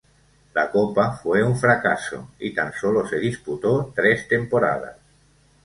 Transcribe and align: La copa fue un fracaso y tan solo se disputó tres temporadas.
La 0.55 0.67
copa 0.71 1.11
fue 1.15 1.43
un 1.43 1.55
fracaso 1.55 2.31
y 2.39 2.55
tan 2.55 2.73
solo 2.73 3.07
se 3.07 3.19
disputó 3.19 3.93
tres 3.95 4.27
temporadas. 4.27 4.97